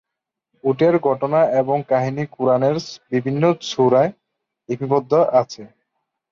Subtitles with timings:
[0.63, 2.75] উটের ঘটনা এবং কাহিনী কুরআনের
[3.11, 4.11] বিভিন্ন সূরায়
[4.69, 5.63] লিপিবদ্ধ আছে।